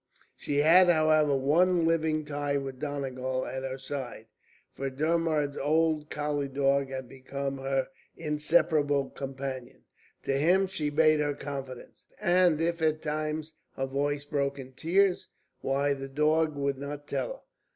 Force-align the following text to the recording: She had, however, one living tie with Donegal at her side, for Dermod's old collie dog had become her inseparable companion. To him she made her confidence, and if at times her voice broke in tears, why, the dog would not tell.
She 0.35 0.57
had, 0.57 0.89
however, 0.89 1.35
one 1.37 1.85
living 1.85 2.25
tie 2.25 2.57
with 2.57 2.79
Donegal 2.79 3.45
at 3.45 3.61
her 3.61 3.77
side, 3.77 4.25
for 4.73 4.89
Dermod's 4.89 5.57
old 5.57 6.09
collie 6.09 6.47
dog 6.47 6.89
had 6.89 7.07
become 7.07 7.59
her 7.59 7.87
inseparable 8.17 9.11
companion. 9.11 9.83
To 10.23 10.35
him 10.35 10.65
she 10.65 10.89
made 10.89 11.19
her 11.19 11.35
confidence, 11.35 12.07
and 12.19 12.59
if 12.59 12.81
at 12.81 13.03
times 13.03 13.53
her 13.75 13.85
voice 13.85 14.25
broke 14.25 14.57
in 14.57 14.71
tears, 14.73 15.29
why, 15.61 15.93
the 15.93 16.09
dog 16.09 16.55
would 16.55 16.79
not 16.79 17.05
tell. 17.05 17.45